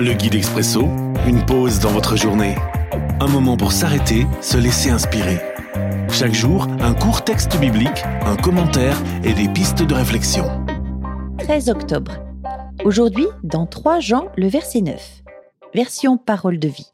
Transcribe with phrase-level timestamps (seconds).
[0.00, 0.82] Le guide expresso,
[1.26, 2.54] une pause dans votre journée.
[3.18, 5.40] Un moment pour s'arrêter, se laisser inspirer.
[6.08, 10.44] Chaque jour, un court texte biblique, un commentaire et des pistes de réflexion.
[11.38, 12.12] 13 octobre.
[12.84, 15.22] Aujourd'hui, dans 3 Jean, le verset 9.
[15.74, 16.92] Version parole de vie.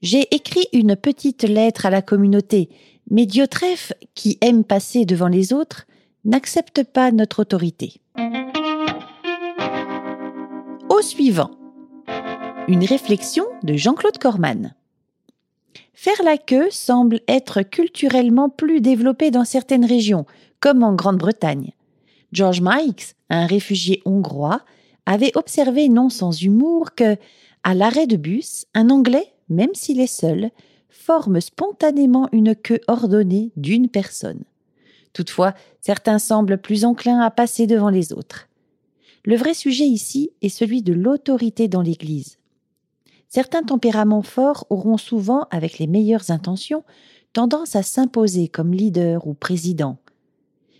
[0.00, 2.70] J'ai écrit une petite lettre à la communauté,
[3.10, 5.84] mais Diotrephe, qui aime passer devant les autres,
[6.24, 8.00] n'accepte pas notre autorité.
[10.88, 11.50] Au suivant.
[12.68, 14.74] Une réflexion de Jean-Claude Corman.
[15.94, 20.26] Faire la queue semble être culturellement plus développé dans certaines régions,
[20.60, 21.72] comme en Grande-Bretagne.
[22.32, 24.60] George Mikes, un réfugié hongrois,
[25.06, 27.16] avait observé non sans humour que,
[27.64, 30.50] à l'arrêt de bus, un Anglais, même s'il est seul,
[30.88, 34.44] forme spontanément une queue ordonnée d'une personne.
[35.12, 38.48] Toutefois, certains semblent plus enclins à passer devant les autres.
[39.24, 42.38] Le vrai sujet ici est celui de l'autorité dans l'Église.
[43.34, 46.84] Certains tempéraments forts auront souvent, avec les meilleures intentions,
[47.32, 49.96] tendance à s'imposer comme leader ou président.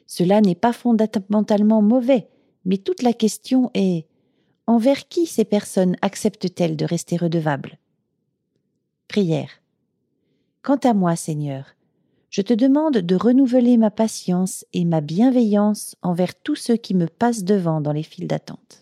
[0.06, 2.28] Cela n'est pas fondamentalement mauvais,
[2.66, 4.06] mais toute la question est
[4.66, 7.78] envers qui ces personnes acceptent-elles de rester redevables?
[9.08, 9.62] Prière.
[10.60, 11.74] Quant à moi, Seigneur,
[12.28, 17.06] je te demande de renouveler ma patience et ma bienveillance envers tous ceux qui me
[17.06, 18.81] passent devant dans les files d'attente.